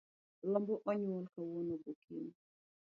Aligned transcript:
Rombo 0.49 0.73
onyuol 0.89 1.25
kawuono 1.33 1.73
gokinyi. 1.83 2.33